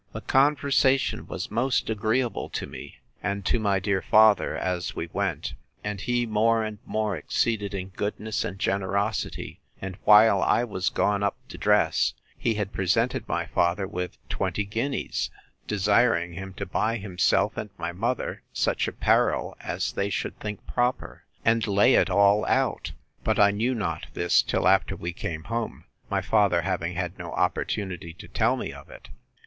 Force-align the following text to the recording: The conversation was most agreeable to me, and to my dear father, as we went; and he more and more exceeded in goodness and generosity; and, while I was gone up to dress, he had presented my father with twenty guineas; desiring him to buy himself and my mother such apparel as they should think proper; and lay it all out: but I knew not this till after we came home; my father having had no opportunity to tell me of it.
The 0.13 0.21
conversation 0.21 1.27
was 1.27 1.51
most 1.51 1.87
agreeable 1.87 2.49
to 2.49 2.65
me, 2.65 2.97
and 3.21 3.45
to 3.45 3.59
my 3.59 3.79
dear 3.79 4.01
father, 4.01 4.57
as 4.57 4.95
we 4.95 5.09
went; 5.13 5.53
and 5.83 6.01
he 6.01 6.25
more 6.25 6.63
and 6.63 6.79
more 6.87 7.15
exceeded 7.15 7.75
in 7.75 7.89
goodness 7.89 8.43
and 8.43 8.57
generosity; 8.57 9.61
and, 9.79 9.99
while 10.03 10.41
I 10.41 10.63
was 10.63 10.89
gone 10.89 11.21
up 11.21 11.37
to 11.49 11.57
dress, 11.59 12.15
he 12.35 12.55
had 12.55 12.73
presented 12.73 13.27
my 13.27 13.45
father 13.45 13.87
with 13.87 14.17
twenty 14.27 14.65
guineas; 14.65 15.29
desiring 15.67 16.33
him 16.33 16.53
to 16.55 16.65
buy 16.65 16.97
himself 16.97 17.55
and 17.55 17.69
my 17.77 17.91
mother 17.91 18.41
such 18.53 18.87
apparel 18.87 19.55
as 19.61 19.91
they 19.91 20.09
should 20.09 20.39
think 20.39 20.65
proper; 20.65 21.25
and 21.45 21.67
lay 21.67 21.93
it 21.93 22.09
all 22.09 22.43
out: 22.47 22.91
but 23.23 23.37
I 23.37 23.51
knew 23.51 23.75
not 23.75 24.07
this 24.15 24.41
till 24.41 24.67
after 24.67 24.95
we 24.95 25.13
came 25.13 25.43
home; 25.43 25.83
my 26.09 26.21
father 26.21 26.63
having 26.63 26.95
had 26.95 27.19
no 27.19 27.33
opportunity 27.33 28.13
to 28.15 28.27
tell 28.27 28.57
me 28.57 28.73
of 28.73 28.89
it. 28.89 29.09